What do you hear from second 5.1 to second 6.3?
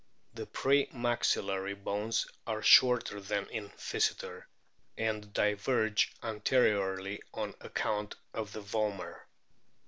diverge